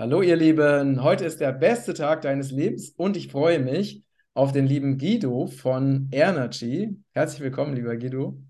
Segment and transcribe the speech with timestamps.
[0.00, 4.50] Hallo ihr Lieben, heute ist der beste Tag deines Lebens und ich freue mich auf
[4.50, 6.96] den lieben Guido von Energy.
[7.12, 8.40] Herzlich willkommen, lieber Guido.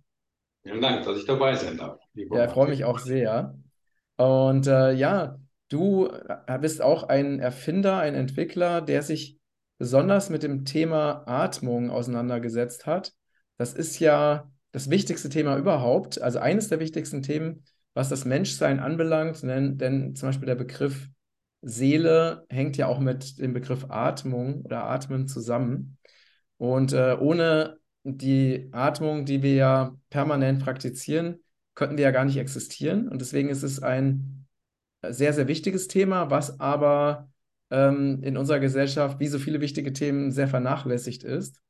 [0.63, 1.99] Vielen Dank, dass ich dabei sein darf.
[2.15, 3.59] Ja, ich freue mich auch sehr.
[4.17, 9.37] Und äh, ja, du äh, bist auch ein Erfinder, ein Entwickler, der sich
[9.77, 13.13] besonders mit dem Thema Atmung auseinandergesetzt hat.
[13.57, 18.79] Das ist ja das wichtigste Thema überhaupt, also eines der wichtigsten Themen, was das Menschsein
[18.79, 21.09] anbelangt, denn, denn zum Beispiel der Begriff
[21.63, 25.99] Seele hängt ja auch mit dem Begriff Atmung oder Atmen zusammen.
[26.57, 31.41] Und äh, ohne die Atmung, die wir ja permanent praktizieren,
[31.75, 33.09] könnten wir ja gar nicht existieren.
[33.09, 34.47] Und deswegen ist es ein
[35.09, 37.31] sehr, sehr wichtiges Thema, was aber
[37.71, 41.61] ähm, in unserer Gesellschaft, wie so viele wichtige Themen, sehr vernachlässigt ist.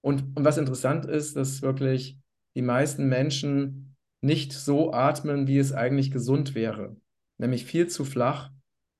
[0.00, 2.18] Und, und was interessant ist, dass wirklich
[2.54, 6.96] die meisten Menschen nicht so atmen, wie es eigentlich gesund wäre.
[7.38, 8.50] Nämlich viel zu flach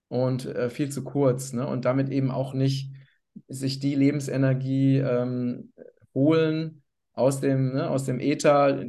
[0.08, 1.52] und äh, viel zu kurz.
[1.52, 1.66] Ne?
[1.66, 2.92] Und damit eben auch nicht
[3.48, 5.72] sich die Lebensenergie ähm,
[6.14, 8.84] holen aus dem, ne, aus dem Äther,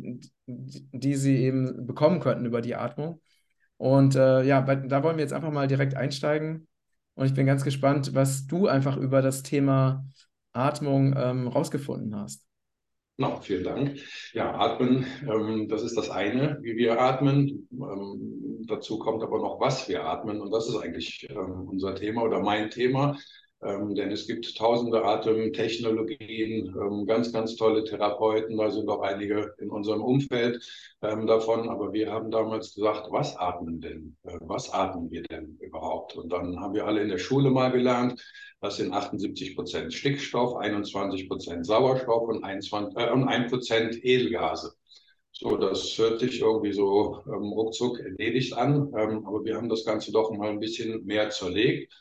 [0.48, 3.22] die sie eben bekommen könnten über die Atmung.
[3.78, 6.68] Und äh, ja, da wollen wir jetzt einfach mal direkt einsteigen.
[7.16, 10.06] Und ich bin ganz gespannt, was du einfach über das Thema
[10.54, 12.46] Atmung ähm, rausgefunden hast.
[13.18, 13.98] No, vielen Dank.
[14.34, 17.68] Ja, atmen, ähm, das ist das eine, wie wir atmen.
[17.72, 18.35] Ähm,
[18.68, 20.42] dazu kommt aber noch, was wir atmen.
[20.42, 23.18] Und das ist eigentlich ähm, unser Thema oder mein Thema.
[23.64, 28.58] Ähm, denn es gibt tausende Atemtechnologien, ähm, ganz, ganz tolle Therapeuten.
[28.58, 30.64] Da sind auch einige in unserem Umfeld
[31.02, 31.70] ähm, davon.
[31.70, 34.18] Aber wir haben damals gesagt, was atmen denn?
[34.24, 36.16] Äh, was atmen wir denn überhaupt?
[36.16, 38.22] Und dann haben wir alle in der Schule mal gelernt,
[38.62, 44.74] das sind 78 Prozent Stickstoff, 21 Prozent Sauerstoff und 1 äh, Prozent Edelgase.
[45.38, 49.84] So, das hört sich irgendwie so ähm, ruckzuck erledigt an, ähm, aber wir haben das
[49.84, 51.94] Ganze doch mal ein bisschen mehr zerlegt.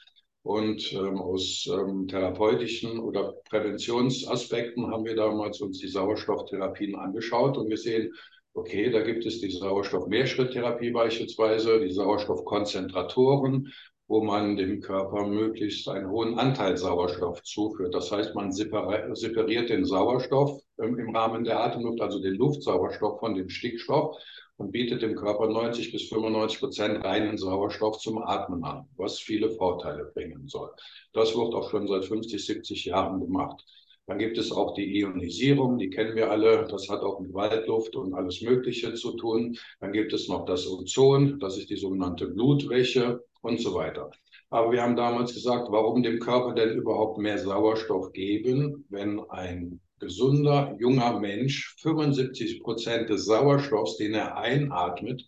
[0.43, 7.69] Und ähm, aus ähm, therapeutischen oder Präventionsaspekten haben wir damals uns die Sauerstofftherapien angeschaut und
[7.71, 8.12] wir sehen,
[8.53, 13.73] okay, da gibt es die Sauerstoff-Mehrschritttherapie beispielsweise, die Sauerstoffkonzentratoren
[14.06, 17.94] wo man dem Körper möglichst einen hohen Anteil Sauerstoff zuführt.
[17.94, 23.49] Das heißt, man separiert den Sauerstoff im Rahmen der Atemluft, also den Luftsauerstoff von dem
[23.49, 24.17] Stickstoff
[24.57, 29.51] und bietet dem Körper 90 bis 95 Prozent reinen Sauerstoff zum Atmen an, was viele
[29.51, 30.71] Vorteile bringen soll.
[31.12, 33.65] Das wird auch schon seit 50, 70 Jahren gemacht.
[34.07, 36.67] Dann gibt es auch die Ionisierung, die kennen wir alle.
[36.69, 39.56] Das hat auch mit Waldluft und alles Mögliche zu tun.
[39.81, 44.11] Dann gibt es noch das Ozon, das ist die sogenannte Blutwäsche und so weiter.
[44.51, 49.81] Aber wir haben damals gesagt, warum dem Körper denn überhaupt mehr Sauerstoff geben, wenn ein
[50.04, 55.26] gesunder, junger Mensch 75 Prozent des Sauerstoffs, den er einatmet,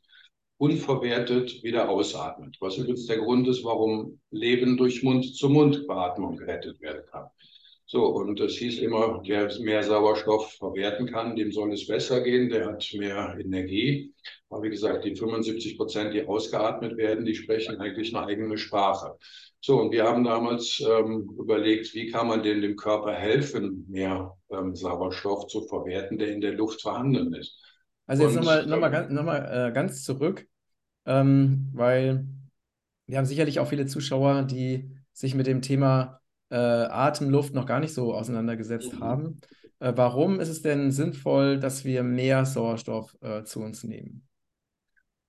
[0.59, 2.57] unverwertet wieder ausatmet.
[2.61, 7.27] Was übrigens der Grund ist, warum Leben durch Mund-zu-Mund-Beatmung gerettet werden kann.
[7.89, 12.49] So, und es hieß immer, der mehr Sauerstoff verwerten kann, dem soll es besser gehen,
[12.49, 14.13] der hat mehr Energie.
[14.51, 19.17] Aber wie gesagt, die 75 Prozent, die ausgeatmet werden, die sprechen eigentlich eine eigene Sprache.
[19.61, 24.37] So, und wir haben damals ähm, überlegt, wie kann man denn dem Körper helfen, mehr
[24.51, 27.57] ähm, Sauerstoff zu verwerten, der in der Luft vorhanden ist.
[28.07, 30.47] Also jetzt nochmal noch mal, ähm, noch mal, äh, ganz zurück,
[31.05, 32.27] ähm, weil
[33.07, 36.21] wir haben sicherlich auch viele Zuschauer, die sich mit dem Thema
[36.51, 39.01] äh, Atemluft noch gar nicht so auseinandergesetzt mhm.
[39.01, 39.41] haben.
[39.79, 44.27] Äh, warum ist es denn sinnvoll, dass wir mehr Sauerstoff äh, zu uns nehmen?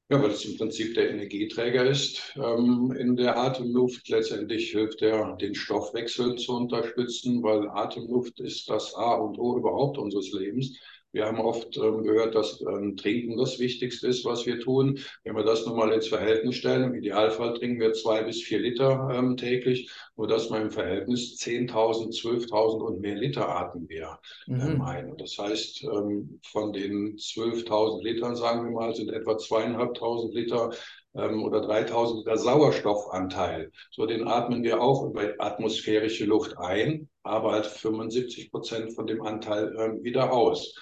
[0.10, 4.08] Ja, weil es im Prinzip der Energieträger ist ähm, in der Atemluft.
[4.08, 9.98] Letztendlich hilft er, den Stoffwechsel zu unterstützen, weil Atemluft ist das A und O überhaupt
[9.98, 10.80] unseres Lebens.
[11.18, 15.00] Wir haben oft ähm, gehört, dass ähm, Trinken das Wichtigste ist, was wir tun.
[15.24, 18.60] Wenn wir das nun mal ins Verhältnis stellen, im Idealfall trinken wir zwei bis vier
[18.60, 24.20] Liter ähm, täglich, nur dass man im Verhältnis 10.000, 12.000 und mehr Liter atmen wir
[24.48, 24.82] ähm, mhm.
[24.84, 25.10] ein.
[25.10, 30.70] Und das heißt, ähm, von den 12.000 Litern, sagen wir mal, sind etwa zweieinhalbtausend Liter
[31.16, 33.72] ähm, oder 3000 Liter Sauerstoffanteil.
[33.90, 39.24] So, den atmen wir auch über atmosphärische Luft ein, aber halt 75 Prozent von dem
[39.24, 40.76] Anteil äh, wieder aus.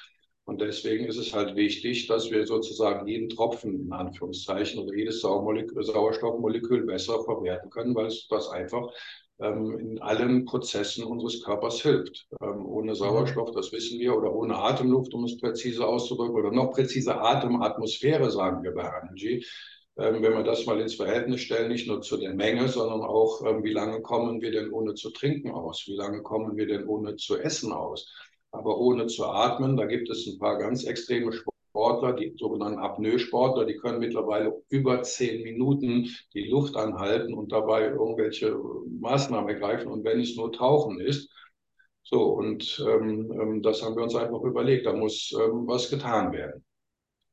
[0.46, 5.22] Und deswegen ist es halt wichtig, dass wir sozusagen jeden Tropfen in Anführungszeichen oder jedes
[5.22, 8.92] Sauerstoffmolekül besser verwerten können, weil es das einfach
[9.40, 12.28] ähm, in allen Prozessen unseres Körpers hilft.
[12.42, 12.96] Ähm, ohne mhm.
[12.96, 18.30] Sauerstoff, das wissen wir, oder ohne Atemluft, um es präzise auszudrücken, oder noch präziser Atematmosphäre,
[18.30, 19.44] sagen wir bei Energy.
[19.98, 23.44] Ähm, wenn wir das mal ins Verhältnis stellen, nicht nur zu der Menge, sondern auch,
[23.46, 25.86] ähm, wie lange kommen wir denn ohne zu trinken aus?
[25.88, 28.14] Wie lange kommen wir denn ohne zu essen aus?
[28.58, 33.66] Aber ohne zu atmen, da gibt es ein paar ganz extreme Sportler, die sogenannten Apnoe-Sportler,
[33.66, 38.58] die können mittlerweile über zehn Minuten die Luft anhalten und dabei irgendwelche
[39.02, 39.92] Maßnahmen ergreifen.
[39.92, 41.30] Und wenn es nur Tauchen ist,
[42.04, 46.32] so, und ähm, ähm das haben wir uns einfach überlegt, da muss ähm, was getan
[46.32, 46.64] werden.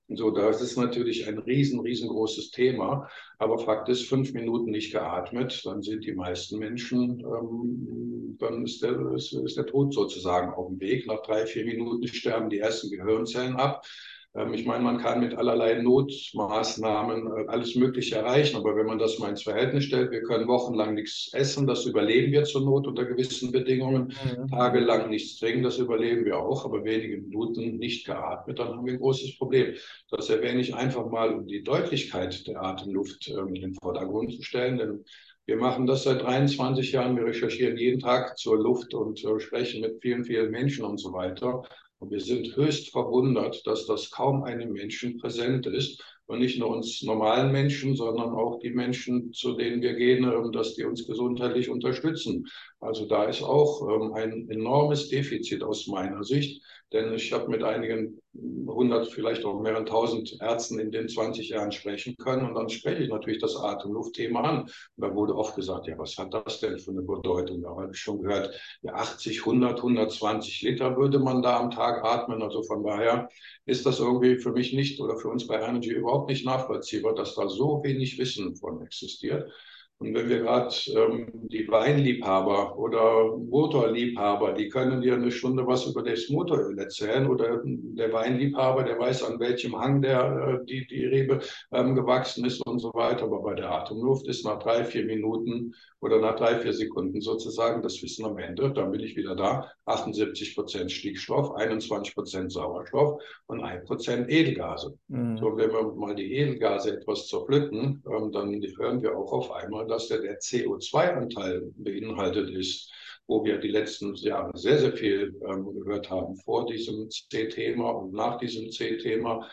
[0.08, 3.08] So, das ist natürlich ein riesen, riesengroßes Thema.
[3.38, 8.82] Aber Fakt ist, fünf Minuten nicht geatmet, dann sind die meisten Menschen, ähm, dann ist
[8.82, 11.06] der, ist, ist der Tod sozusagen auf dem Weg.
[11.06, 13.87] Nach drei, vier Minuten sterben die ersten Gehirnzellen ab.
[14.34, 18.99] Ähm, ich meine, man kann mit allerlei Notmaßnahmen äh, alles Mögliche erreichen, aber wenn man
[18.99, 22.87] das mal ins Verhältnis stellt, wir können wochenlang nichts essen, das überleben wir zur Not
[22.87, 24.49] unter gewissen Bedingungen, mhm.
[24.49, 28.94] tagelang nichts trinken, das überleben wir auch, aber wenige Minuten nicht geatmet, dann haben wir
[28.94, 29.75] ein großes Problem.
[30.11, 34.43] Das erwähne ich einfach mal, um die Deutlichkeit der Atemluft ähm, in den Vordergrund zu
[34.43, 35.05] stellen, denn
[35.44, 37.17] wir machen das seit 23 Jahren.
[37.17, 41.12] Wir recherchieren jeden Tag zur Luft und äh, sprechen mit vielen, vielen Menschen und so
[41.12, 41.64] weiter.
[42.02, 46.02] Und wir sind höchst verwundert, dass das kaum einem Menschen präsent ist.
[46.26, 50.50] Und nicht nur uns normalen Menschen, sondern auch die Menschen, zu denen wir gehen, ähm,
[50.50, 52.49] dass die uns gesundheitlich unterstützen.
[52.81, 56.60] Also da ist auch ähm, ein enormes Defizit aus meiner Sicht.
[56.92, 58.20] Denn ich habe mit einigen
[58.66, 62.46] hundert, vielleicht auch mehreren tausend Ärzten in den 20 Jahren sprechen können.
[62.46, 64.70] Und dann spreche ich natürlich das Atemluftthema an.
[64.96, 67.62] Da wurde oft gesagt, ja, was hat das denn für eine Bedeutung?
[67.62, 72.04] Da habe ich schon gehört, ja, 80, 100, 120 Liter würde man da am Tag
[72.04, 72.42] atmen.
[72.42, 73.28] Also von daher
[73.66, 77.34] ist das irgendwie für mich nicht oder für uns bei Energy überhaupt nicht nachvollziehbar, dass
[77.34, 79.50] da so wenig Wissen von existiert.
[79.98, 85.86] Und wenn wir gerade ähm, die Weinliebhaber oder Motorliebhaber, die können dir eine Stunde was
[85.86, 90.86] über das Motoröl erzählen oder der Weinliebhaber, der weiß, an welchem Hang der, äh, die,
[90.88, 91.40] die Rebe
[91.70, 93.24] ähm, gewachsen ist und so weiter.
[93.24, 97.80] Aber bei der Atemluft ist nach drei, vier Minuten oder nach drei, vier Sekunden sozusagen
[97.80, 103.22] das Wissen am Ende, dann bin ich wieder da, 78 Prozent Stickstoff, 21 Prozent Sauerstoff
[103.46, 104.98] und 1 Prozent Edelgase.
[105.06, 105.38] Mhm.
[105.38, 109.81] So, wenn wir mal die Edelgase etwas zerpflücken, ähm, dann hören wir auch auf einmal,
[109.88, 112.90] dass der, der CO2-Anteil beinhaltet ist,
[113.26, 118.12] wo wir die letzten Jahre sehr, sehr viel ähm, gehört haben vor diesem C-Thema und
[118.12, 119.49] nach diesem C-Thema.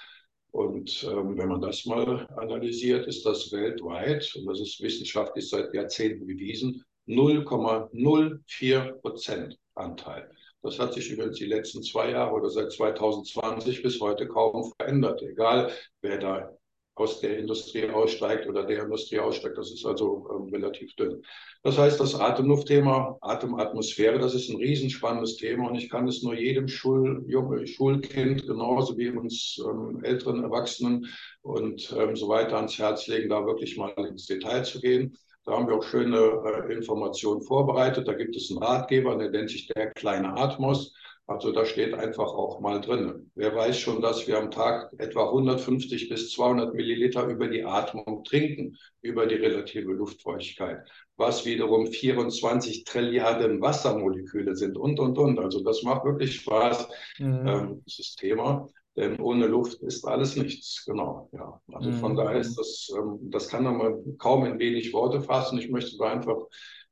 [0.52, 5.74] Und ähm, wenn man das mal analysiert, ist das weltweit, und das ist wissenschaftlich seit
[5.74, 10.30] Jahrzehnten bewiesen, 0,04 Prozent Anteil.
[10.62, 15.22] Das hat sich übrigens die letzten zwei Jahre oder seit 2020 bis heute kaum verändert,
[15.22, 15.72] egal
[16.02, 16.59] wer da
[17.00, 19.58] aus der Industrie aussteigt oder der Industrie aussteigt.
[19.58, 21.24] Das ist also ähm, relativ dünn.
[21.64, 26.36] Das heißt, das Atemluftthema, Atematmosphäre, das ist ein riesenspannendes Thema und ich kann es nur
[26.36, 31.08] jedem Schul, Junge, Schulkind, genauso wie uns ähm, älteren Erwachsenen
[31.42, 35.18] und ähm, so weiter ans Herz legen, da wirklich mal ins Detail zu gehen.
[35.46, 38.08] Da haben wir auch schöne äh, Informationen vorbereitet.
[38.08, 40.94] Da gibt es einen Ratgeber, der nennt sich der kleine Atmos.
[41.30, 43.30] Also da steht einfach auch mal drin.
[43.36, 48.24] Wer weiß schon, dass wir am Tag etwa 150 bis 200 Milliliter über die Atmung
[48.24, 55.38] trinken, über die relative Luftfeuchtigkeit, was wiederum 24 Trilliarden Wassermoleküle sind und, und, und.
[55.38, 56.90] Also das macht wirklich Spaß,
[57.20, 57.48] mhm.
[57.48, 58.68] ähm, dieses Thema.
[58.98, 60.84] Denn ohne Luft ist alles nichts.
[60.88, 61.62] Genau, ja.
[61.72, 62.18] Also von mhm.
[62.18, 65.60] daher ist das, ähm, das kann man kaum in wenig Worte fassen.
[65.60, 66.40] Ich möchte da einfach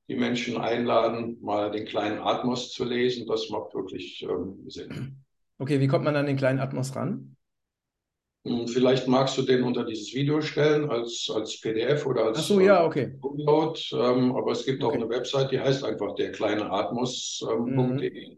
[0.08, 3.28] die Menschen einladen, mal den kleinen Atmos zu lesen.
[3.28, 5.24] Das macht wirklich ähm, Sinn.
[5.60, 7.36] Okay, wie kommt man an den kleinen Atmos ran?
[8.48, 12.44] Hm, vielleicht magst du den unter dieses Video stellen als, als PDF oder als Ach
[12.44, 13.18] so, ja, okay.
[13.22, 13.80] Download.
[13.92, 14.92] Ähm, aber es gibt okay.
[14.92, 17.52] auch eine Website, die heißt einfach der kleine Atmos.de.
[17.52, 18.38] Ähm, mhm.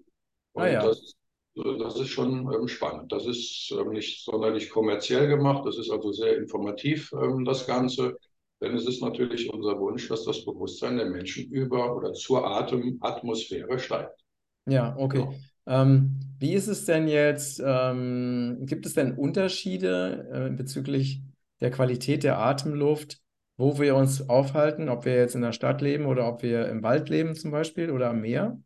[0.55, 0.83] ah, ja.
[0.83, 1.13] das,
[1.55, 3.11] das ist schon ähm, spannend.
[3.11, 5.65] Das ist ähm, nicht sonderlich kommerziell gemacht.
[5.65, 8.17] Das ist also sehr informativ, ähm, das Ganze.
[8.61, 13.79] Denn es ist natürlich unser Wunsch, dass das Bewusstsein der Menschen über oder zur Atematmosphäre
[13.79, 14.19] steigt.
[14.65, 15.27] Ja, okay.
[15.65, 15.81] Ja.
[15.81, 17.61] Ähm, wie ist es denn jetzt?
[17.65, 21.21] Ähm, gibt es denn Unterschiede äh, bezüglich
[21.61, 23.21] der Qualität der Atemluft,
[23.57, 26.83] wo wir uns aufhalten, ob wir jetzt in der Stadt leben oder ob wir im
[26.83, 28.59] Wald leben zum Beispiel oder am Meer?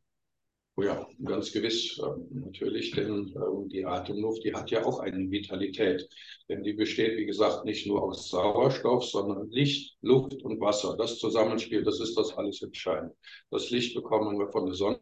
[0.76, 2.00] Oh ja, ganz gewiss.
[2.00, 6.10] Ähm, natürlich, denn ähm, die Atemluft, die hat ja auch eine Vitalität.
[6.50, 10.98] Denn die besteht, wie gesagt, nicht nur aus Sauerstoff, sondern Licht, Luft und Wasser.
[10.98, 13.14] Das Zusammenspiel, das ist das alles entscheidend.
[13.52, 15.00] Das Licht bekommen wir von der Sonne,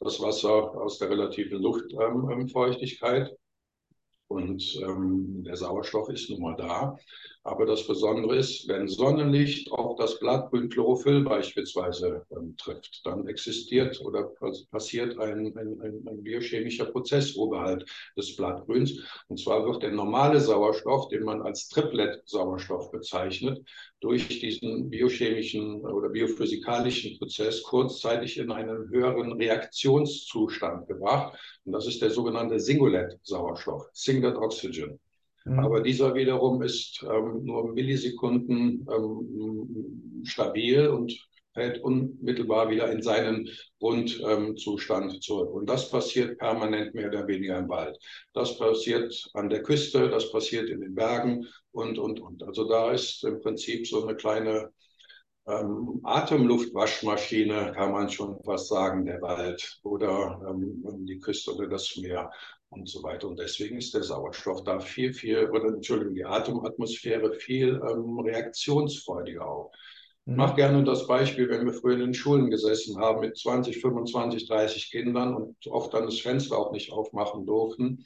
[0.00, 3.36] das Wasser aus der relativen Luftfeuchtigkeit.
[4.28, 6.98] Und ähm, der Sauerstoff ist nun mal da.
[7.44, 13.98] Aber das Besondere ist, wenn Sonnenlicht auf das Blattgrün Chlorophyll beispielsweise ähm, trifft, dann existiert
[14.02, 14.30] oder
[14.70, 17.86] passiert ein, ein, ein, biochemischer Prozess oberhalb
[18.18, 19.00] des Blattgrüns.
[19.28, 23.64] Und zwar wird der normale Sauerstoff, den man als Triplet-Sauerstoff bezeichnet,
[24.00, 31.38] durch diesen biochemischen oder biophysikalischen Prozess kurzzeitig in einen höheren Reaktionszustand gebracht.
[31.64, 33.88] Und das ist der sogenannte Singulett-Sauerstoff.
[33.92, 34.98] Singulett Losing that oxygen.
[35.44, 35.58] Mhm.
[35.58, 41.12] Aber dieser wiederum ist ähm, nur Millisekunden ähm, stabil und
[41.54, 43.48] fällt unmittelbar wieder in seinen
[43.80, 45.50] Grundzustand ähm, zurück.
[45.52, 47.98] Und das passiert permanent mehr oder weniger im Wald.
[48.32, 52.42] Das passiert an der Küste, das passiert in den Bergen und, und, und.
[52.44, 54.70] Also da ist im Prinzip so eine kleine
[55.48, 61.96] ähm, Atemluftwaschmaschine, kann man schon fast sagen, der Wald oder ähm, die Küste oder das
[61.96, 62.30] Meer
[62.68, 63.28] und so weiter.
[63.28, 69.46] Und deswegen ist der Sauerstoff da viel, viel, oder Entschuldigung, die Atematmosphäre viel ähm, reaktionsfreudiger
[69.46, 69.72] auch.
[70.26, 73.80] Ich mache gerne das Beispiel, wenn wir früher in den Schulen gesessen haben mit 20,
[73.80, 78.04] 25, 30 Kindern und oft dann das Fenster auch nicht aufmachen durften.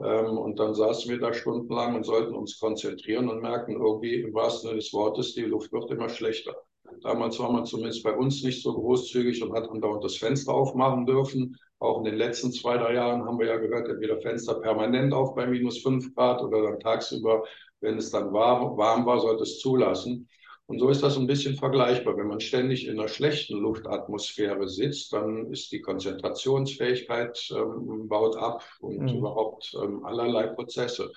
[0.00, 4.34] Ähm, und dann saßen wir da stundenlang und sollten uns konzentrieren und merken irgendwie im
[4.34, 6.56] wahrsten Sinne des Wortes, die Luft wird immer schlechter.
[7.02, 11.06] Damals war man zumindest bei uns nicht so großzügig und hat andauernd das Fenster aufmachen
[11.06, 11.56] dürfen.
[11.78, 15.34] Auch in den letzten zwei, drei Jahren haben wir ja gehört, entweder Fenster permanent auf
[15.34, 17.44] bei minus fünf Grad oder dann tagsüber,
[17.80, 20.28] wenn es dann warm, warm war, sollte es zulassen.
[20.66, 22.16] Und so ist das ein bisschen vergleichbar.
[22.16, 28.64] Wenn man ständig in einer schlechten Luftatmosphäre sitzt, dann ist die Konzentrationsfähigkeit ähm, baut ab
[28.80, 29.18] und mhm.
[29.18, 31.12] überhaupt ähm, allerlei Prozesse.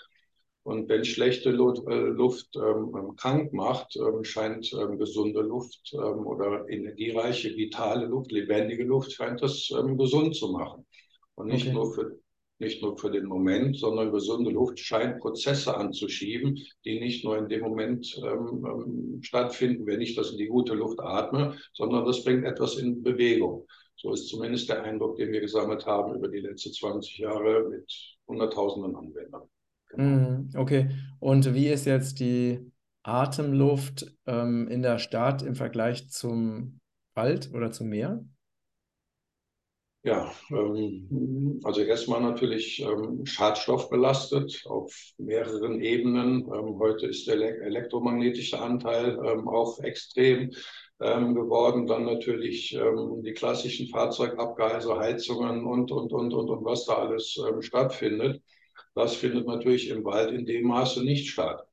[0.65, 6.25] Und wenn schlechte Luft, äh, Luft ähm, krank macht, ähm, scheint ähm, gesunde Luft ähm,
[6.25, 10.87] oder energiereiche, vitale Luft, lebendige Luft, scheint das ähm, gesund zu machen.
[11.35, 11.75] Und nicht, okay.
[11.75, 12.19] nur für,
[12.57, 17.47] nicht nur für den Moment, sondern gesunde Luft scheint Prozesse anzuschieben, die nicht nur in
[17.47, 22.43] dem Moment ähm, stattfinden, wenn ich das in die gute Luft atme, sondern das bringt
[22.43, 23.67] etwas in Bewegung.
[23.97, 28.17] So ist zumindest der Eindruck, den wir gesammelt haben über die letzten 20 Jahre mit
[28.27, 29.47] Hunderttausenden Anwendern.
[29.97, 30.89] Mhm, okay.
[31.19, 32.71] Und wie ist jetzt die
[33.03, 36.79] Atemluft ähm, in der Stadt im Vergleich zum
[37.13, 38.25] Wald oder zum Meer?
[40.03, 46.41] Ja, ähm, also erstmal natürlich ähm, schadstoffbelastet auf mehreren Ebenen.
[46.41, 50.51] Ähm, heute ist der elektromagnetische Anteil ähm, auch extrem
[50.99, 51.87] ähm, geworden.
[51.87, 57.39] Dann natürlich ähm, die klassischen Fahrzeugabgase, Heizungen und, und, und, und, und was da alles
[57.61, 58.43] stattfindet.
[58.95, 61.67] Das findet natürlich im Wald in dem Maße nicht statt.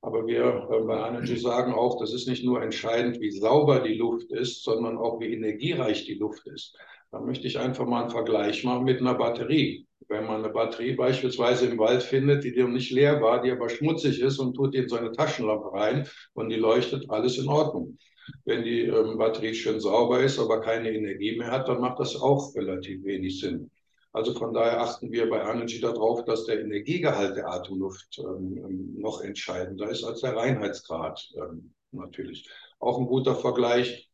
[0.00, 3.94] Aber wir äh, bei Energy sagen auch, das ist nicht nur entscheidend, wie sauber die
[3.94, 6.76] Luft ist, sondern auch wie energiereich die Luft ist.
[7.10, 9.86] Da möchte ich einfach mal einen Vergleich machen mit einer Batterie.
[10.08, 13.68] Wenn man eine Batterie beispielsweise im Wald findet, die noch nicht leer war, die aber
[13.68, 17.48] schmutzig ist und tut die in so eine Taschenlampe rein und die leuchtet, alles in
[17.48, 17.98] Ordnung.
[18.44, 22.14] Wenn die ähm, Batterie schön sauber ist, aber keine Energie mehr hat, dann macht das
[22.14, 23.70] auch relativ wenig Sinn.
[24.12, 28.94] Also von daher achten wir bei Energy darauf, dass der Energiegehalt der Atemluft ähm, ähm,
[28.98, 32.48] noch entscheidender ist als der Reinheitsgrad ähm, natürlich.
[32.78, 34.10] Auch ein guter Vergleich.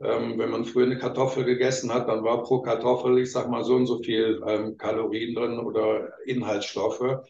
[0.00, 3.64] Ähm, wenn man früher eine Kartoffel gegessen hat, dann war pro Kartoffel, ich sag mal,
[3.64, 7.22] so und so viel ähm, Kalorien drin oder Inhaltsstoffe.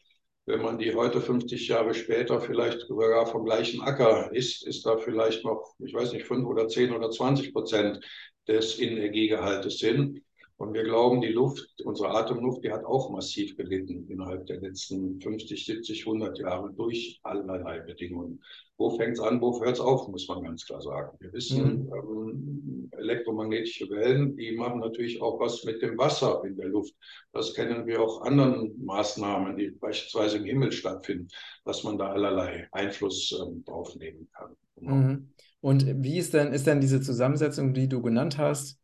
[0.47, 4.97] Wenn man die heute 50 Jahre später vielleicht sogar vom gleichen Acker isst, ist da
[4.99, 8.01] vielleicht noch, ich weiß nicht, 5 oder 10 oder 20 Prozent
[8.49, 10.24] des Energiegehaltes sind.
[10.57, 15.21] Und wir glauben, die Luft, unsere Atemluft, die hat auch massiv gelitten innerhalb der letzten
[15.21, 18.41] 50, 70, 100 Jahre durch allerlei Bedingungen.
[18.77, 21.17] Wo fängt es an, wo hört es auf, muss man ganz klar sagen.
[21.19, 21.93] Wir wissen, mhm.
[21.93, 26.95] ähm, elektromagnetische Wellen, die machen natürlich auch was mit dem Wasser in der Luft.
[27.33, 31.29] Das kennen wir auch anderen Maßnahmen, die beispielsweise im Himmel stattfinden,
[31.65, 34.57] dass man da allerlei Einfluss ähm, drauf nehmen kann.
[34.77, 34.95] Genau.
[34.95, 35.29] Mhm.
[35.61, 38.79] Und wie ist denn, ist denn diese Zusammensetzung, die du genannt hast,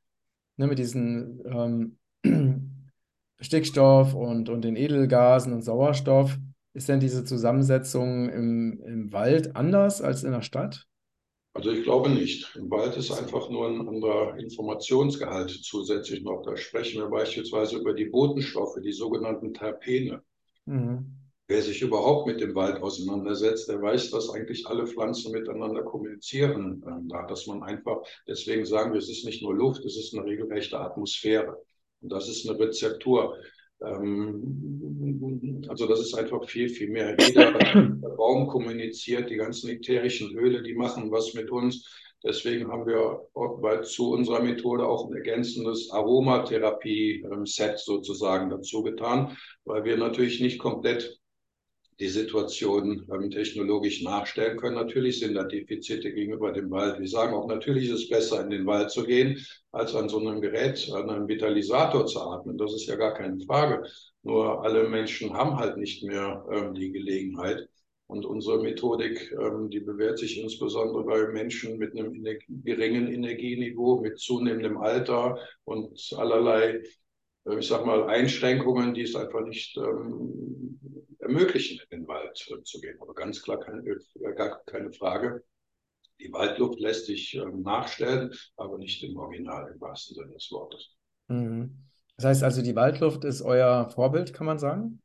[0.60, 1.96] ne, mit diesen ähm,
[3.40, 6.36] Stickstoff und, und den Edelgasen und Sauerstoff,
[6.74, 10.86] ist denn diese Zusammensetzung im, im Wald anders als in der Stadt?
[11.54, 12.54] Also ich glaube nicht.
[12.54, 16.42] Im Wald ist einfach nur ein anderer Informationsgehalt zusätzlich noch.
[16.42, 20.22] Da sprechen wir beispielsweise über die Botenstoffe, die sogenannten Terpene.
[20.66, 21.19] Mhm.
[21.50, 26.80] Wer sich überhaupt mit dem Wald auseinandersetzt, der weiß, dass eigentlich alle Pflanzen miteinander kommunizieren.
[26.86, 30.14] Ähm, da, dass man einfach, deswegen sagen wir, es ist nicht nur Luft, es ist
[30.14, 31.60] eine regelrechte Atmosphäre.
[32.02, 33.36] Und das ist eine Rezeptur.
[33.84, 37.16] Ähm, also das ist einfach viel, viel mehr.
[37.18, 37.50] Jeder
[38.16, 41.84] Baum kommuniziert, die ganzen ätherischen Öle, die machen was mit uns.
[42.22, 49.82] Deswegen haben wir zu unserer Methode auch ein ergänzendes Aromatherapie-Set ähm, sozusagen dazu getan, weil
[49.82, 51.19] wir natürlich nicht komplett
[52.00, 54.76] die Situation ähm, technologisch nachstellen können.
[54.76, 56.98] Natürlich sind da Defizite gegenüber dem Wald.
[56.98, 59.38] Wir sagen auch, natürlich ist es besser, in den Wald zu gehen,
[59.70, 62.56] als an so einem Gerät, an einem Vitalisator zu atmen.
[62.56, 63.86] Das ist ja gar keine Frage.
[64.22, 67.68] Nur alle Menschen haben halt nicht mehr ähm, die Gelegenheit.
[68.06, 74.00] Und unsere Methodik, ähm, die bewährt sich insbesondere bei Menschen mit einem ener geringen Energieniveau,
[74.00, 76.82] mit zunehmendem Alter und allerlei
[77.58, 80.78] ich sag mal, Einschränkungen, die es einfach nicht ähm,
[81.18, 82.98] ermöglichen, in den Wald äh, zu gehen.
[83.00, 85.44] Aber ganz klar keine, äh, gar keine Frage.
[86.20, 90.90] Die Waldluft lässt sich ähm, nachstellen, aber nicht im Original im wahrsten Sinne des Wortes.
[91.28, 91.86] Mhm.
[92.16, 95.00] Das heißt also, die Waldluft ist euer Vorbild, kann man sagen?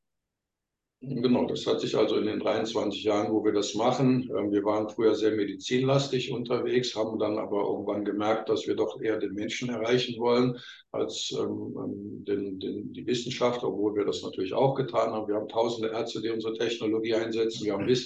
[1.07, 4.63] Genau, das hat sich also in den 23 Jahren, wo wir das machen, ähm, wir
[4.63, 9.33] waren früher sehr medizinlastig unterwegs, haben dann aber irgendwann gemerkt, dass wir doch eher den
[9.33, 10.57] Menschen erreichen wollen
[10.91, 15.27] als ähm, ähm, den, den, die Wissenschaft, obwohl wir das natürlich auch getan haben.
[15.27, 17.65] Wir haben tausende Ärzte, die unsere Technologie einsetzen.
[17.65, 17.85] Wir haben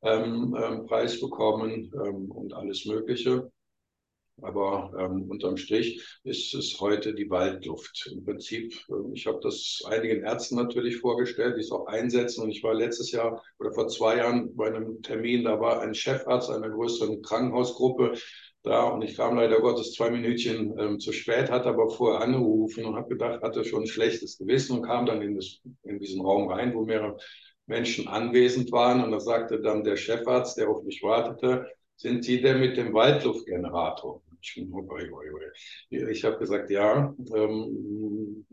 [0.00, 3.50] Wissenschaftspreis bekommen und alles Mögliche.
[4.42, 8.10] Aber ähm, unterm Strich ist es heute die Waldluft.
[8.12, 12.42] Im Prinzip, äh, ich habe das einigen Ärzten natürlich vorgestellt, die es auch einsetzen.
[12.44, 15.94] Und ich war letztes Jahr oder vor zwei Jahren bei einem Termin, da war ein
[15.94, 18.14] Chefarzt einer größeren Krankenhausgruppe
[18.62, 22.84] da und ich kam leider Gottes zwei Minütchen ähm, zu spät, hatte aber vorher angerufen
[22.84, 26.20] und habe gedacht, hatte schon ein schlechtes Gewissen und kam dann in, das, in diesen
[26.20, 27.16] Raum rein, wo mehrere
[27.66, 29.02] Menschen anwesend waren.
[29.02, 31.66] Und da sagte dann der Chefarzt, der auf mich wartete,
[31.96, 34.22] sind Sie denn mit dem Waldluftgenerator?
[35.90, 37.14] Ich habe gesagt, ja.
[37.34, 38.46] Ähm,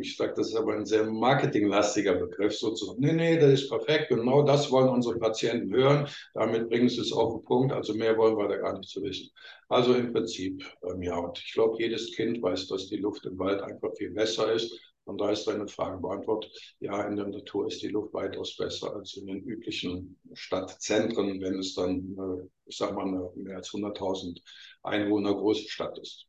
[0.00, 3.00] ich sage, das ist aber ein sehr marketinglastiger Begriff sozusagen.
[3.00, 4.08] Nee, nee, das ist perfekt.
[4.08, 6.08] Genau das wollen unsere Patienten hören.
[6.34, 7.72] Damit bringen sie es auf den Punkt.
[7.72, 9.30] Also mehr wollen wir da gar nicht zu wissen.
[9.68, 11.16] Also im Prinzip, ähm, ja.
[11.16, 14.78] Und ich glaube, jedes Kind weiß, dass die Luft im Wald einfach viel besser ist.
[15.06, 16.50] Und da ist deine Frage beantwortet.
[16.80, 21.60] Ja, in der Natur ist die Luft weitaus besser als in den üblichen Stadtzentren, wenn
[21.60, 24.42] es dann, äh, ich sag mal, mehr als 100.000
[24.86, 26.26] Einwohner große Stadt ist.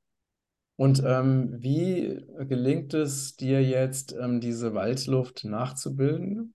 [0.76, 6.54] Und ähm, wie gelingt es dir jetzt, ähm, diese Waldluft nachzubilden?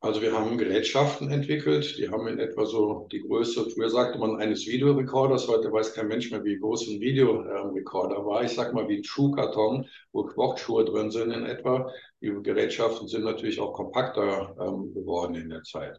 [0.00, 4.34] Also wir haben Gerätschaften entwickelt, die haben in etwa so die Größe, früher sagte man
[4.34, 8.42] eines Videorekorders, heute weiß kein Mensch mehr, wie groß ein Videorekorder war.
[8.42, 11.88] Ich sag mal wie ein Schuhkarton, wo Sportschuhe drin sind in etwa.
[12.20, 15.96] Die Gerätschaften sind natürlich auch kompakter ähm, geworden in der Zeit.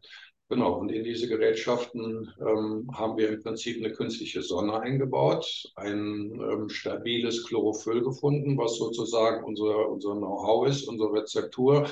[0.54, 6.32] Genau, und in diese Gerätschaften ähm, haben wir im Prinzip eine künstliche Sonne eingebaut, ein
[6.40, 11.88] ähm, stabiles Chlorophyll gefunden, was sozusagen unser, unser Know-how ist, unsere Rezeptur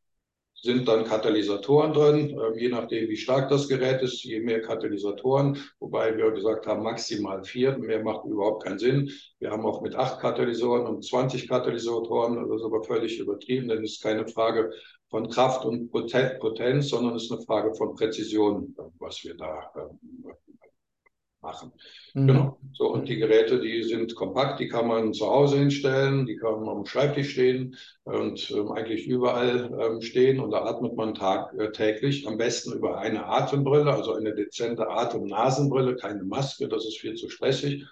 [0.62, 5.58] sind dann Katalysatoren drin, äh, je nachdem, wie stark das Gerät ist, je mehr Katalysatoren,
[5.78, 9.10] wobei wir gesagt haben, maximal vier, mehr macht überhaupt keinen Sinn.
[9.38, 13.84] Wir haben auch mit acht Katalysatoren und 20 Katalysatoren, das ist aber völlig übertrieben, denn
[13.84, 14.72] es ist keine Frage
[15.10, 20.32] von Kraft und Potenz, sondern es ist eine Frage von Präzision, was wir da äh,
[21.40, 21.72] machen.
[22.14, 22.26] Mhm.
[22.26, 22.58] Genau.
[22.72, 26.60] So, und die Geräte, die sind kompakt, die kann man zu Hause hinstellen, die kann
[26.60, 31.54] man am Schreibtisch stehen und ähm, eigentlich überall ähm, stehen und da atmet man tag,
[31.58, 36.98] äh, täglich, am besten über eine Atembrille, also eine dezente Atem-Nasenbrille, keine Maske, das ist
[36.98, 37.84] viel zu stressig.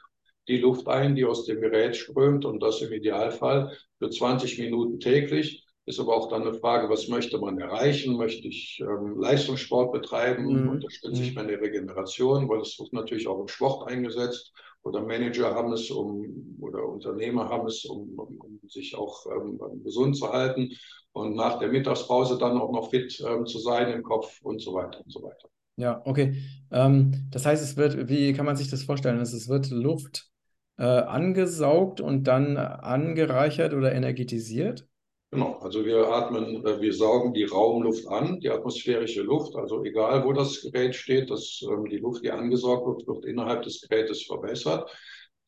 [0.49, 5.01] Die Luft ein, die aus dem Gerät strömt und das im Idealfall für 20 Minuten
[5.01, 5.66] täglich.
[5.87, 8.17] Ist aber auch dann eine Frage, was möchte man erreichen?
[8.17, 10.47] Möchte ich ähm, Leistungssport betreiben?
[10.47, 10.69] Mhm.
[10.69, 11.37] Unterstütze ich mhm.
[11.37, 12.49] meine Regeneration?
[12.49, 14.53] Weil es wird natürlich auch im Sport eingesetzt.
[14.83, 20.17] Oder Manager haben es, um, oder Unternehmer haben es, um, um, sich auch ähm, gesund
[20.17, 20.71] zu halten
[21.13, 24.75] und nach der Mittagspause dann auch noch fit ähm, zu sein im Kopf und so
[24.75, 25.49] weiter und so weiter.
[25.77, 26.43] Ja, okay.
[26.71, 29.21] Ähm, das heißt, es wird, wie kann man sich das vorstellen?
[29.21, 30.31] Es wird Luft
[30.79, 34.87] äh, angesaugt und dann angereichert oder energetisiert?
[35.33, 40.25] Genau, also wir atmen, äh, wir saugen die Raumluft an, die atmosphärische Luft, also egal
[40.25, 44.23] wo das Gerät steht, dass ähm, die Luft, die angesaugt wird, wird innerhalb des Gerätes
[44.23, 44.89] verbessert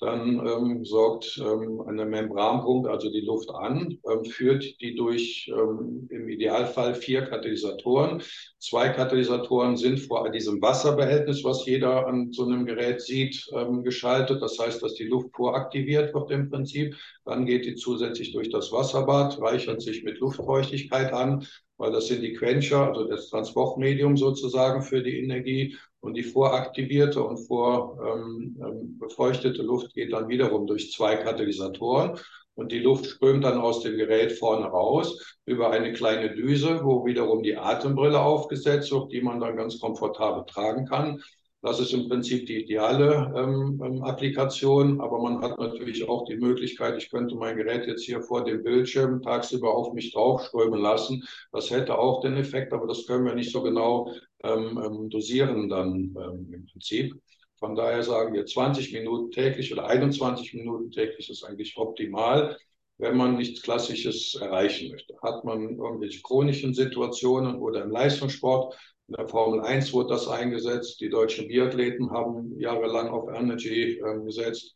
[0.00, 6.08] dann ähm, sorgt ähm, eine Membranpumpe, also die Luft an, ähm, führt die durch ähm,
[6.10, 8.22] im Idealfall vier Katalysatoren.
[8.58, 14.40] Zwei Katalysatoren sind vor diesem Wasserbehältnis, was jeder an so einem Gerät sieht, ähm, geschaltet.
[14.40, 16.94] Das heißt, dass die Luft voraktiviert wird im Prinzip.
[17.24, 21.44] Dann geht die zusätzlich durch das Wasserbad, reichert sich mit Luftfeuchtigkeit an
[21.78, 25.76] weil das sind die Quencher, also das Transportmedium sozusagen für die Energie.
[26.00, 32.18] Und die voraktivierte und vorbefeuchtete ähm, ähm Luft geht dann wiederum durch zwei Katalysatoren.
[32.54, 37.06] Und die Luft strömt dann aus dem Gerät vorne raus über eine kleine Düse, wo
[37.06, 41.22] wiederum die Atembrille aufgesetzt wird, die man dann ganz komfortabel tragen kann.
[41.68, 46.38] Das ist im Prinzip die ideale ähm, ähm, Applikation, aber man hat natürlich auch die
[46.38, 51.28] Möglichkeit, ich könnte mein Gerät jetzt hier vor dem Bildschirm tagsüber auf mich draufströmen lassen.
[51.52, 55.68] Das hätte auch den Effekt, aber das können wir nicht so genau ähm, ähm dosieren
[55.68, 57.14] dann ähm, im Prinzip.
[57.58, 62.56] Von daher sagen wir 20 Minuten täglich oder 21 Minuten täglich ist eigentlich optimal,
[62.96, 65.18] wenn man nichts Klassisches erreichen möchte.
[65.20, 68.74] Hat man irgendwelche chronischen Situationen oder im Leistungssport,
[69.08, 71.00] in der Formel 1 wurde das eingesetzt.
[71.00, 74.74] Die deutschen Biathleten haben jahrelang auf Energy ähm, gesetzt.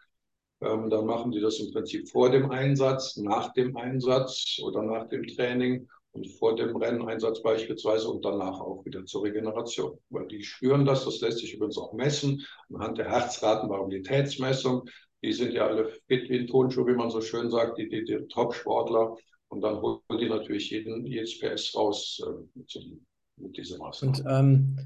[0.62, 5.08] Ähm, dann machen die das im Prinzip vor dem Einsatz, nach dem Einsatz oder nach
[5.08, 9.98] dem Training und vor dem Renneinsatz beispielsweise und danach auch wieder zur Regeneration.
[10.08, 14.88] Weil die spüren das, das lässt sich übrigens auch messen anhand der Herzratenvariabilitätsmessung.
[15.22, 18.04] Die sind ja alle fit wie ein Tonschuh, wie man so schön sagt, die, die,
[18.04, 19.14] die Top-Sportler.
[19.48, 23.04] Und dann holen die natürlich jeden, jedes PS raus äh, zum
[23.36, 24.16] mit dieser Maßnahme.
[24.16, 24.76] Und ähm,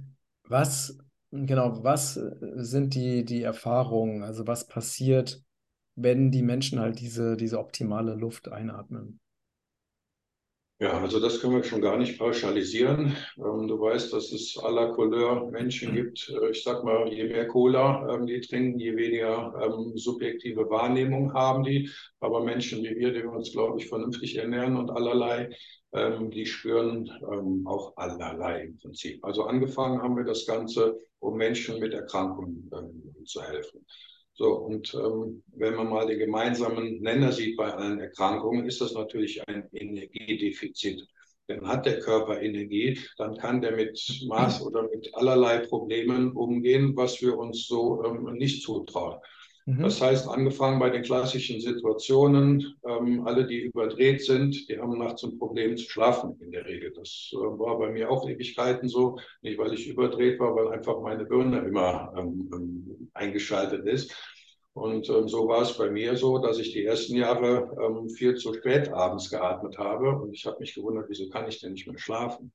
[0.48, 0.98] was,
[1.30, 4.22] genau, was sind die, die Erfahrungen?
[4.22, 5.42] Also was passiert,
[5.94, 9.20] wenn die Menschen halt diese, diese optimale Luft einatmen?
[10.78, 13.16] Ja, also das können wir schon gar nicht pauschalisieren.
[13.38, 16.28] Ähm, du weißt, dass es à la Couleur Menschen gibt.
[16.28, 21.32] Äh, ich sag mal, je mehr Cola ähm, die trinken, je weniger ähm, subjektive Wahrnehmung
[21.32, 21.90] haben die.
[22.20, 25.48] Aber Menschen wie wir, die wir uns, glaube ich, vernünftig ernähren und allerlei,
[25.94, 29.24] ähm, die spüren ähm, auch allerlei im Prinzip.
[29.24, 33.86] Also angefangen haben wir das Ganze, um Menschen mit Erkrankungen ähm, zu helfen.
[34.38, 38.92] So, und ähm, wenn man mal den gemeinsamen Nenner sieht bei allen Erkrankungen, ist das
[38.92, 41.06] natürlich ein Energiedefizit.
[41.48, 46.94] Denn hat der Körper Energie, dann kann der mit Maß oder mit allerlei Problemen umgehen,
[46.96, 49.20] was wir uns so ähm, nicht zutrauen.
[49.66, 49.82] Mhm.
[49.82, 55.24] Das heißt, angefangen bei den klassischen Situationen, ähm, alle, die überdreht sind, die haben nachts
[55.24, 56.92] ein Problem zu schlafen in der Regel.
[56.92, 59.18] Das äh, war bei mir auch Ewigkeiten so.
[59.42, 64.14] Nicht, weil ich überdreht war, weil einfach meine Birne immer ähm, ähm, eingeschaltet ist.
[64.72, 68.36] Und ähm, so war es bei mir so, dass ich die ersten Jahre ähm, viel
[68.36, 70.10] zu spät abends geatmet habe.
[70.10, 72.52] Und ich habe mich gewundert, wieso kann ich denn nicht mehr schlafen?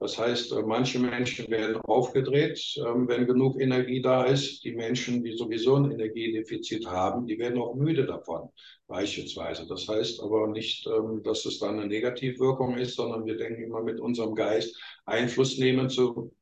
[0.00, 4.64] Das heißt, äh, manche Menschen werden aufgedreht, ähm, wenn genug Energie da ist.
[4.64, 8.48] Die Menschen, die sowieso ein Energiedefizit haben, die werden auch müde davon,
[8.86, 9.66] beispielsweise.
[9.66, 13.82] Das heißt aber nicht, ähm, dass es dann eine Negativwirkung ist, sondern wir denken immer
[13.82, 16.32] mit unserem Geist Einfluss nehmen zu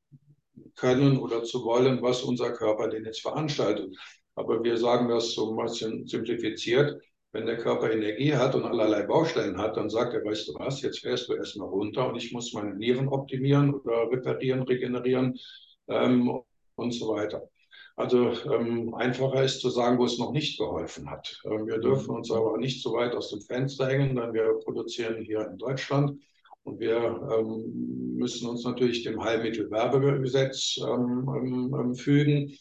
[0.76, 3.92] können oder zu wollen, was unser Körper denn jetzt veranstaltet.
[4.36, 9.02] Aber wir sagen das so ein bisschen simplifiziert wenn der Körper Energie hat und allerlei
[9.02, 12.32] Baustellen hat, dann sagt er, weißt du was, jetzt fährst du erstmal runter und ich
[12.32, 15.38] muss meine Nieren optimieren oder reparieren, regenerieren
[15.88, 16.40] ähm,
[16.76, 17.48] und so weiter.
[17.96, 21.40] Also ähm, einfacher ist zu sagen, wo es noch nicht geholfen hat.
[21.44, 25.24] Ähm, wir dürfen uns aber nicht so weit aus dem Fenster hängen, denn wir produzieren
[25.24, 26.18] hier in Deutschland
[26.62, 32.56] und wir ähm, müssen uns natürlich dem Heilmittelwerbegesetz ähm, ähm, fügen.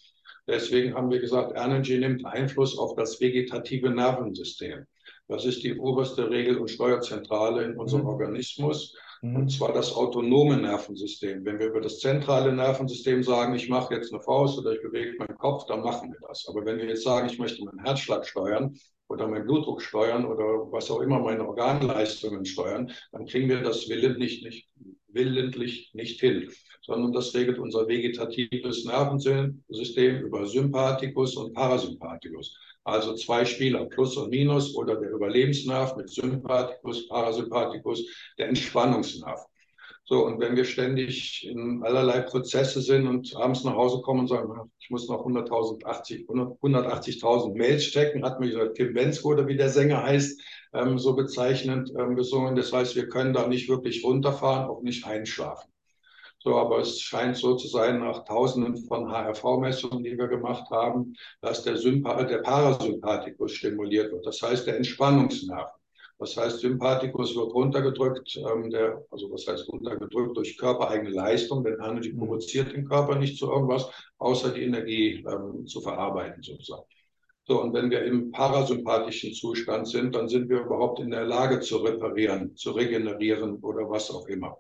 [0.48, 4.86] Deswegen haben wir gesagt, Energy nimmt Einfluss auf das vegetative Nervensystem.
[5.28, 8.10] Das ist die oberste Regel- und Steuerzentrale in unserem mhm.
[8.10, 8.96] Organismus.
[9.22, 9.36] Mhm.
[9.36, 11.44] Und zwar das autonome Nervensystem.
[11.44, 15.18] Wenn wir über das zentrale Nervensystem sagen, ich mache jetzt eine Faust oder ich bewege
[15.18, 16.48] meinen Kopf, dann machen wir das.
[16.48, 18.78] Aber wenn wir jetzt sagen, ich möchte meinen Herzschlag steuern
[19.10, 23.90] oder meinen Blutdruck steuern oder was auch immer meine Organleistungen steuern, dann kriegen wir das
[23.90, 24.70] willentlich nicht,
[25.18, 26.50] willentlich nicht hin
[26.88, 32.58] sondern das regelt unser vegetatives Nervensystem über Sympathikus und Parasympathikus.
[32.86, 38.06] Also zwei Spieler, Plus und Minus oder der Überlebensnerv mit Sympathikus, Parasympathikus,
[38.38, 39.46] der Entspannungsnerv.
[40.10, 44.28] So, und wenn wir ständig in allerlei Prozesse sind und abends nach Hause kommen und
[44.28, 47.24] sagen, ich muss noch 180.000 180
[47.56, 50.42] Mails checken, hat mir gesagt, Tim Bensko oder wie der Sänger heißt,
[50.74, 52.56] ähm, so bezeichnend ähm, gesungen.
[52.56, 55.70] Das heißt, wir können da nicht wirklich runterfahren, auch nicht einschlafen.
[56.40, 61.16] So, aber es scheint so zu sein, nach Tausenden von HRV-Messungen, die wir gemacht haben,
[61.42, 64.26] dass der, Sympa der Parasympathikus stimuliert wird.
[64.26, 65.70] Das heißt, der Entspannungsnerv.
[66.20, 71.76] Das heißt, Sympathikus wird runtergedrückt, ähm, der, also was heißt runtergedrückt durch körpereigene Leistung, denn
[71.76, 72.20] Energy mhm.
[72.20, 76.84] provoziert den Körper nicht zu irgendwas, außer die Energie ähm, zu verarbeiten sozusagen.
[77.46, 81.62] So, und wenn wir im parasympathischen Zustand sind, dann sind wir überhaupt in der Lage
[81.62, 84.58] zu reparieren, zu regenerieren oder was auch immer.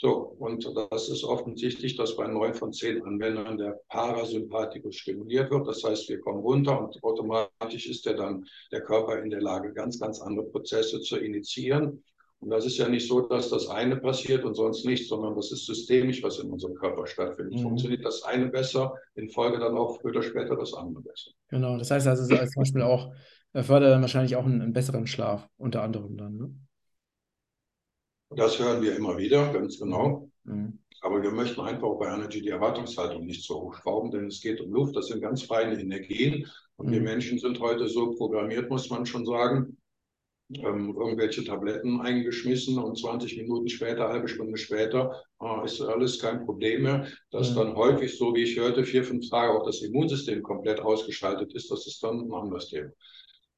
[0.00, 5.66] So, und das ist offensichtlich, dass bei neun von zehn Anwendern der Parasympathikus stimuliert wird.
[5.66, 9.72] Das heißt, wir kommen runter und automatisch ist der dann der Körper in der Lage,
[9.72, 12.04] ganz, ganz andere Prozesse zu initiieren.
[12.40, 15.50] Und das ist ja nicht so, dass das eine passiert und sonst nichts, sondern das
[15.50, 17.54] ist systemisch, was in unserem Körper stattfindet.
[17.54, 17.62] Mhm.
[17.62, 21.32] Funktioniert das eine besser, in Folge dann auch früher oder später das andere besser.
[21.48, 23.12] Genau, das heißt also zum Beispiel auch,
[23.52, 26.36] fördert dann wahrscheinlich auch einen, einen, besseren Schlaf, unter anderem dann.
[26.36, 26.54] Ne?
[28.30, 30.30] Das hören wir immer wieder, ganz genau.
[30.44, 30.78] Mhm.
[31.00, 34.72] Aber wir möchten einfach bei Energy die Erwartungshaltung nicht so hochschrauben, denn es geht um
[34.72, 36.46] Luft, das sind ganz feine Energien.
[36.76, 36.92] Und mhm.
[36.92, 39.76] wir Menschen sind heute so programmiert, muss man schon sagen,
[40.54, 46.44] ähm, irgendwelche Tabletten eingeschmissen und 20 Minuten später, halbe Stunde später, äh, ist alles kein
[46.44, 47.06] Problem mehr.
[47.30, 47.56] Dass mhm.
[47.56, 51.70] dann häufig, so wie ich hörte, vier, fünf Tage auch das Immunsystem komplett ausgeschaltet ist,
[51.70, 52.90] das ist dann ein anderes Thema.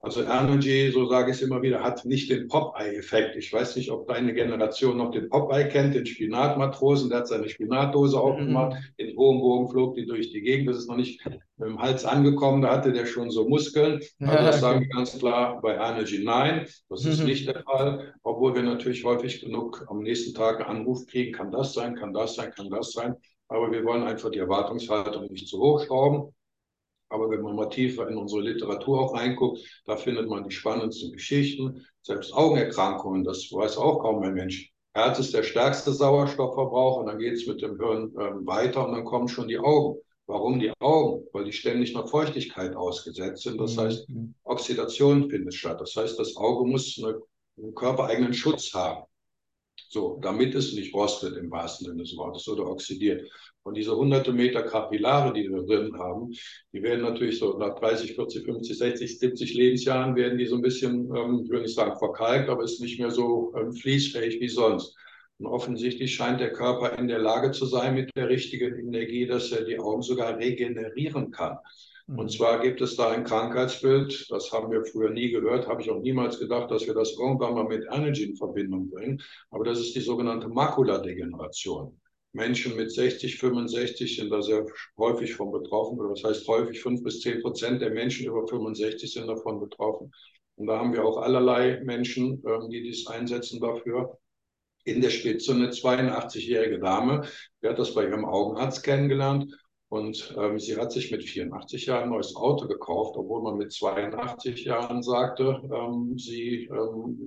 [0.02, 3.36] Also Energy, so sage ich es immer wieder, hat nicht den Popeye-Effekt.
[3.36, 7.10] Ich weiß nicht, ob deine Generation noch den Popeye kennt, den Spinatmatrosen.
[7.10, 8.22] Der hat seine Spinatdose mhm.
[8.22, 10.70] aufgemacht, in hohem Bogen flog die durch die Gegend.
[10.70, 14.00] Das ist noch nicht mit dem Hals angekommen, da hatte der schon so Muskeln.
[14.20, 14.60] Also das okay.
[14.60, 17.26] sagen wir ganz klar bei Energy nein, das ist mhm.
[17.26, 18.14] nicht der Fall.
[18.22, 22.14] Obwohl wir natürlich häufig genug am nächsten Tag einen Anruf kriegen, kann das sein, kann
[22.14, 23.16] das sein, kann das sein.
[23.48, 26.32] Aber wir wollen einfach die Erwartungshaltung nicht zu hoch schrauben.
[27.11, 31.12] Aber wenn man mal tiefer in unsere Literatur auch reinguckt, da findet man die spannendsten
[31.12, 31.85] Geschichten.
[32.03, 34.73] Selbst Augenerkrankungen, das weiß auch kaum ein Mensch.
[34.94, 38.92] Herz ist der stärkste Sauerstoffverbrauch und dann geht es mit dem Hirn äh, weiter und
[38.92, 39.99] dann kommen schon die Augen.
[40.27, 41.27] Warum die Augen?
[41.33, 43.61] Weil die ständig nach Feuchtigkeit ausgesetzt sind.
[43.61, 43.81] Das mhm.
[43.81, 44.09] heißt,
[44.44, 45.81] Oxidation findet statt.
[45.81, 47.20] Das heißt, das Auge muss eine,
[47.59, 49.05] einen körpereigenen Schutz haben.
[49.88, 53.30] So, damit es nicht rostet im wahrsten Sinne des Wortes oder oxidiert.
[53.62, 56.32] Und diese hunderte Meter Kapillare, die wir drin haben,
[56.72, 60.62] die werden natürlich so nach 30, 40, 50, 60, 70 Lebensjahren werden die so ein
[60.62, 64.48] bisschen, ähm, ich will nicht sagen verkalkt, aber ist nicht mehr so ähm, fließfähig wie
[64.48, 64.96] sonst.
[65.38, 69.50] Und offensichtlich scheint der Körper in der Lage zu sein, mit der richtigen Energie, dass
[69.52, 71.58] er die Augen sogar regenerieren kann.
[72.16, 72.29] Und mhm.
[72.29, 76.01] zwar gibt es da ein Krankheitsbild, das haben wir früher nie gehört, habe ich auch
[76.01, 79.23] niemals gedacht, dass wir das irgendwann mal mit Energy in Verbindung bringen.
[79.51, 82.01] Aber das ist die sogenannte Makuladegeneration.
[82.33, 84.66] Menschen mit 60, 65 sind da sehr
[84.99, 86.01] häufig von betroffen.
[86.01, 86.81] Oder was heißt häufig?
[86.81, 90.12] Fünf bis zehn Prozent der Menschen über 65 sind davon betroffen.
[90.57, 94.18] Und da haben wir auch allerlei Menschen, ähm, die dies einsetzen dafür.
[94.83, 97.23] In der Spitze eine 82-jährige Dame,
[97.62, 99.53] die hat das bei ihrem Augenarzt kennengelernt
[99.90, 103.72] und ähm, sie hat sich mit 84 Jahren ein neues Auto gekauft, obwohl man mit
[103.72, 107.18] 82 Jahren sagte, ähm, sie, ähm,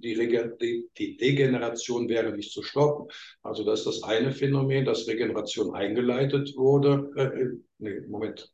[0.00, 0.14] die,
[0.60, 3.08] die, die, Degeneration wäre nicht zu stoppen.
[3.42, 7.10] Also das ist das eine Phänomen, dass Regeneration eingeleitet wurde.
[7.16, 8.52] Äh, äh nee, Moment.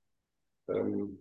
[0.68, 1.20] Ähm,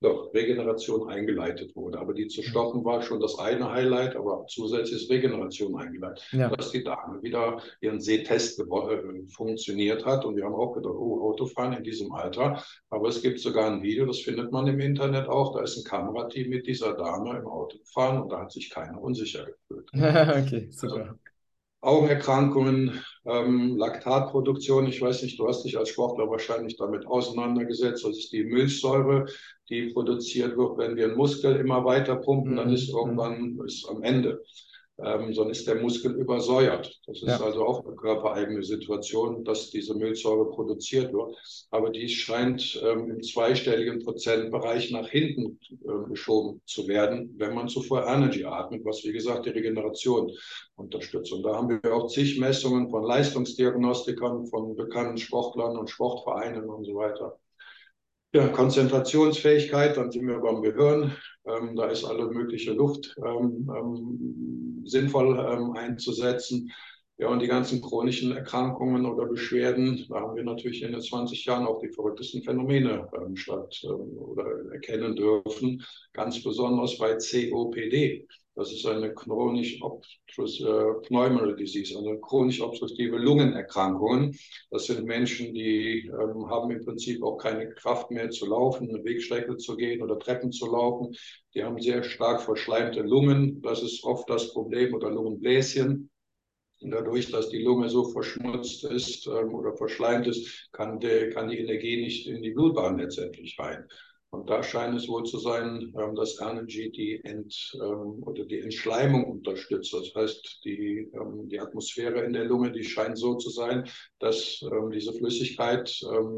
[0.00, 1.98] doch Regeneration eingeleitet wurde.
[1.98, 6.24] Aber die zu stoppen war schon das eine Highlight, aber zusätzlich ist Regeneration eingeleitet.
[6.32, 6.48] Ja.
[6.48, 8.64] Dass die Dame wieder ihren Sehtest äh,
[9.28, 10.24] funktioniert hat.
[10.24, 12.62] Und wir haben auch gedacht, oh, Autofahren in diesem Alter.
[12.90, 15.54] Aber es gibt sogar ein Video, das findet man im Internet auch.
[15.54, 19.00] Da ist ein Kamerateam mit dieser Dame im Auto gefahren und da hat sich keiner
[19.00, 19.90] unsicher gefühlt.
[19.94, 20.94] okay, super.
[20.94, 21.27] Also,
[21.80, 24.86] Augenerkrankungen, ähm, Laktatproduktion.
[24.86, 28.04] Ich weiß nicht, du hast dich als Sportler wahrscheinlich damit auseinandergesetzt.
[28.04, 29.26] Das ist die Milchsäure,
[29.68, 32.98] die produziert wird, wenn wir einen Muskel immer weiter pumpen, dann ist mhm.
[32.98, 34.42] irgendwann ist am Ende
[35.04, 37.00] ähm, sondern ist der Muskel übersäuert.
[37.06, 37.40] Das ist ja.
[37.40, 41.36] also auch eine körpereigene Situation, dass diese Milchsäure produziert wird.
[41.70, 47.68] Aber die scheint ähm, im zweistelligen Prozentbereich nach hinten äh, geschoben zu werden, wenn man
[47.68, 50.32] zuvor Energy atmet, was wie gesagt die Regeneration
[50.74, 51.32] unterstützt.
[51.32, 56.84] Und da haben wir auch zig Messungen von Leistungsdiagnostikern, von bekannten Sportlern und Sportvereinen und
[56.84, 57.38] so weiter.
[58.38, 61.12] Ja, Konzentrationsfähigkeit, dann sind wir beim Gehirn.
[61.44, 66.70] Ähm, da ist alle mögliche Luft ähm, ähm, sinnvoll ähm, einzusetzen.
[67.16, 71.46] Ja, und die ganzen chronischen Erkrankungen oder Beschwerden, da haben wir natürlich in den 20
[71.46, 75.84] Jahren auch die verrücktesten Phänomene ähm, statt ähm, oder erkennen dürfen.
[76.12, 78.28] Ganz besonders bei COPD.
[78.58, 84.34] Das ist eine chronisch obstructive Pneumonia Disease, eine chronisch obstruktive Lungenerkrankung.
[84.72, 89.04] Das sind Menschen, die ähm, haben im Prinzip auch keine Kraft mehr zu laufen, eine
[89.04, 91.14] Wegstrecke zu gehen oder Treppen zu laufen.
[91.54, 93.62] Die haben sehr stark verschleimte Lungen.
[93.62, 96.10] Das ist oft das Problem oder Lungenbläschen.
[96.80, 101.48] Und dadurch, dass die Lunge so verschmutzt ist ähm, oder verschleimt ist, kann, der, kann
[101.48, 103.86] die Energie nicht in die Blutbahn letztendlich rein.
[104.30, 108.60] Und da scheint es wohl zu sein, ähm, dass Energy die Ent, ähm, oder die
[108.60, 109.94] Entschleimung unterstützt.
[109.94, 113.88] Das heißt, die, ähm, die Atmosphäre in der Lunge, die scheint so zu sein,
[114.18, 114.60] dass
[114.92, 115.88] diese Flüssigkeit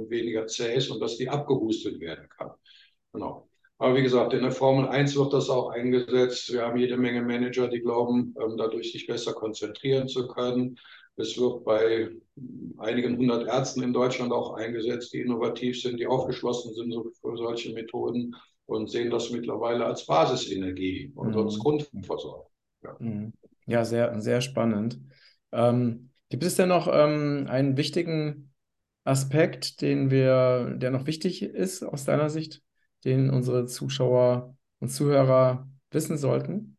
[0.09, 2.50] weniger zäh ist und dass die abgehustet werden kann.
[3.12, 3.50] Genau.
[3.81, 6.53] Aber wie gesagt, in der Formel 1 wird das auch eingesetzt.
[6.53, 10.79] Wir haben jede Menge Manager, die glauben, dadurch sich besser konzentrieren zu können.
[11.16, 12.11] Es wird bei
[12.77, 17.73] einigen hundert Ärzten in Deutschland auch eingesetzt, die innovativ sind, die aufgeschlossen sind für solche
[17.73, 21.38] Methoden und sehen das mittlerweile als Basisenergie und mhm.
[21.38, 22.49] als Grundversorgung.
[22.83, 22.97] Ja.
[22.99, 23.33] Mhm.
[23.64, 25.01] ja, sehr, sehr spannend.
[25.53, 28.53] Ähm, gibt es denn noch ähm, einen wichtigen
[29.05, 32.62] Aspekt, den wir, der noch wichtig ist aus deiner Sicht,
[33.05, 36.77] den unsere Zuschauer und Zuhörer wissen sollten?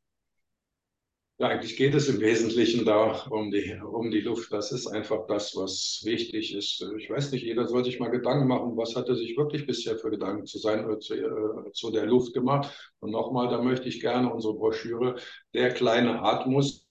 [1.39, 4.53] Ja, eigentlich geht es im Wesentlichen da um die, um die Luft.
[4.53, 6.85] Das ist einfach das, was wichtig ist.
[6.99, 9.97] Ich weiß nicht, jeder soll sich mal Gedanken machen, was hat er sich wirklich bisher
[9.97, 12.93] für Gedanken zu sein oder zu, äh, zu der Luft gemacht.
[12.99, 15.15] Und nochmal, da möchte ich gerne unsere Broschüre
[15.55, 16.87] Der kleine Atmus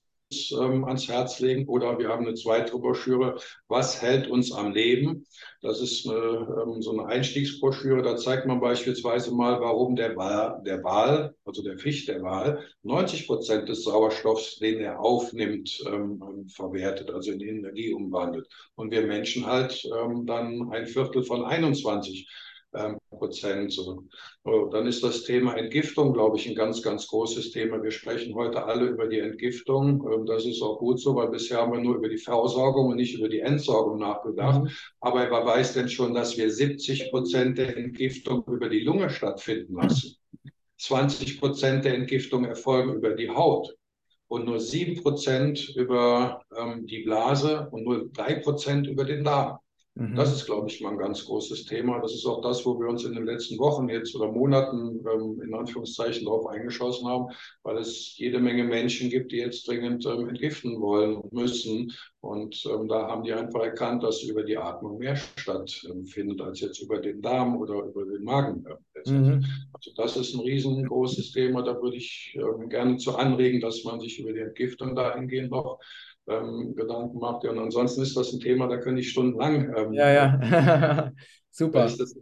[0.52, 1.66] ähm, ans Herz legen.
[1.68, 5.26] Oder wir haben eine zweite Broschüre, Was hält uns am Leben?
[5.62, 6.16] Das ist eine,
[6.62, 8.02] ähm, so eine Einstiegsbroschüre.
[8.02, 12.64] Da zeigt man beispielsweise mal, warum der Wal, der Wal also der Fisch, der Wal,
[12.82, 18.48] 90 Prozent des Sauerstoffs, den er aufnimmt, ähm, verwertet, also in Energie umwandelt.
[18.76, 22.26] Und wir Menschen halt ähm, dann ein Viertel von 21 ähm,
[23.10, 23.72] Prozent.
[23.72, 24.04] So.
[24.44, 27.82] Dann ist das Thema Entgiftung, glaube ich, ein ganz, ganz großes Thema.
[27.82, 30.08] Wir sprechen heute alle über die Entgiftung.
[30.12, 32.96] Ähm, das ist auch gut so, weil bisher haben wir nur über die Versorgung und
[32.96, 34.62] nicht über die Entsorgung nachgedacht.
[34.62, 34.70] Mhm.
[35.00, 39.74] Aber wer weiß denn schon, dass wir 70 Prozent der Entgiftung über die Lunge stattfinden
[39.74, 40.16] lassen?
[40.78, 43.76] 20 Prozent der Entgiftung erfolgen über die Haut
[44.28, 49.58] und nur 7 Prozent über ähm, die Blase und nur 3 Prozent über den Darm.
[49.96, 50.14] Mhm.
[50.14, 52.00] Das ist, glaube ich, mal ein ganz großes Thema.
[52.00, 55.40] Das ist auch das, wo wir uns in den letzten Wochen jetzt oder Monaten ähm,
[55.42, 57.26] in Anführungszeichen darauf eingeschossen haben,
[57.64, 61.92] weil es jede Menge Menschen gibt, die jetzt dringend ähm, entgiften wollen und müssen.
[62.20, 66.80] Und ähm, da haben die einfach erkannt, dass über die Atmung mehr stattfindet als jetzt
[66.80, 68.64] über den Darm oder über den Magen.
[69.06, 69.44] Mhm.
[69.72, 71.62] Also das ist ein riesengroßes Thema.
[71.62, 75.80] Da würde ich ähm, gerne zu anregen, dass man sich über die Entgiftung dahingehend noch
[76.30, 77.44] ähm, Gedanken macht.
[77.44, 79.74] Ja, und ansonsten ist das ein Thema, da könnte ich stundenlang.
[79.76, 81.12] Ähm, ja, ja.
[81.50, 81.84] Super.
[81.84, 82.16] Das,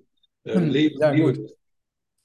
[0.44, 1.38] äh, leben, ja, gut.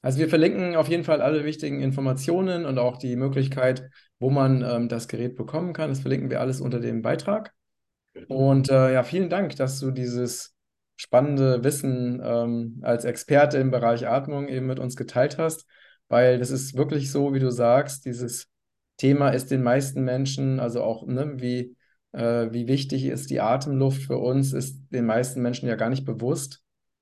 [0.02, 4.62] Also wir verlinken auf jeden Fall alle wichtigen Informationen und auch die Möglichkeit, wo man
[4.62, 5.89] ähm, das Gerät bekommen kann.
[5.89, 7.54] Das verlinken wir alles unter dem Beitrag.
[8.28, 10.56] Und äh, ja, vielen Dank, dass du dieses
[10.96, 15.65] spannende Wissen ähm, als Experte im Bereich Atmung eben mit uns geteilt hast,
[16.08, 18.50] weil das ist wirklich so, wie du sagst, dieses
[18.97, 21.75] Thema ist den meisten Menschen, also auch, ne, wie,
[22.12, 26.06] äh, wie wichtig ist die Atemluft für uns, ist den meisten Menschen ja gar nicht
[26.06, 26.62] bewusst.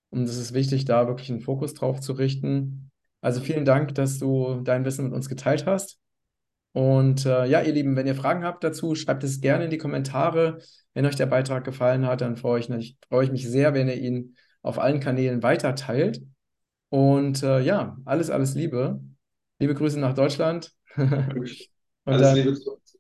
[0.10, 2.92] Und es ist wichtig, da wirklich einen Fokus drauf zu richten.
[3.22, 6.00] Also vielen Dank, dass du dein Wissen mit uns geteilt hast.
[6.74, 9.78] Und äh, ja, ihr Lieben, wenn ihr Fragen habt dazu, schreibt es gerne in die
[9.78, 10.60] Kommentare.
[10.94, 13.98] Wenn euch der Beitrag gefallen hat, dann freue ich, freue ich mich sehr, wenn ihr
[13.98, 16.22] ihn auf allen Kanälen weiter teilt.
[16.90, 19.02] Und äh, ja, alles, alles Liebe.
[19.60, 20.74] Liebe Grüße nach Deutschland.
[22.06, 23.00] Und Alles Liebe zu uns.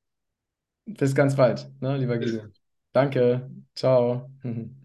[0.85, 2.43] Bis ganz bald, ne, lieber Guido.
[2.93, 3.49] Danke.
[3.75, 4.29] Ciao.